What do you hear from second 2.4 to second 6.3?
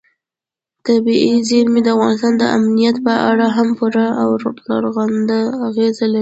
امنیت په اړه هم پوره او رغنده اغېز لري.